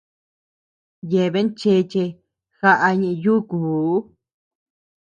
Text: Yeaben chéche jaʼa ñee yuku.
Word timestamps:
Yeaben 1.11 1.47
chéche 1.59 2.03
jaʼa 2.59 2.89
ñee 2.99 3.19
yuku. 3.23 3.57